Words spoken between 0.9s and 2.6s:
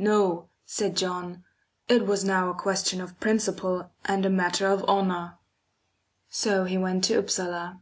John, "it was now a